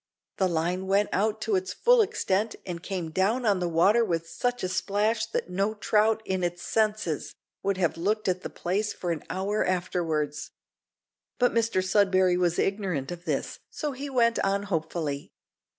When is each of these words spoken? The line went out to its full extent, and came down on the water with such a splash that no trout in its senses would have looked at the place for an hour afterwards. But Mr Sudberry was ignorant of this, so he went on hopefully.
The 0.37 0.47
line 0.47 0.87
went 0.87 1.09
out 1.13 1.39
to 1.41 1.55
its 1.55 1.73
full 1.73 2.01
extent, 2.01 2.55
and 2.65 2.81
came 2.81 3.11
down 3.11 3.45
on 3.45 3.59
the 3.59 3.69
water 3.69 4.03
with 4.03 4.27
such 4.27 4.63
a 4.63 4.67
splash 4.67 5.27
that 5.27 5.47
no 5.47 5.75
trout 5.75 6.23
in 6.25 6.43
its 6.43 6.63
senses 6.63 7.35
would 7.61 7.77
have 7.77 7.97
looked 7.97 8.27
at 8.27 8.41
the 8.41 8.49
place 8.49 8.93
for 8.93 9.11
an 9.11 9.23
hour 9.29 9.63
afterwards. 9.63 10.49
But 11.37 11.53
Mr 11.53 11.83
Sudberry 11.87 12.35
was 12.35 12.57
ignorant 12.57 13.11
of 13.11 13.25
this, 13.25 13.59
so 13.69 13.91
he 13.91 14.09
went 14.09 14.39
on 14.39 14.63
hopefully. 14.63 15.29